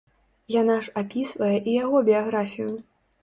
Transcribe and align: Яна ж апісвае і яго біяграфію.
Яна 0.53 0.77
ж 0.85 0.93
апісвае 1.01 1.53
і 1.69 1.75
яго 1.83 1.97
біяграфію. 2.09 2.71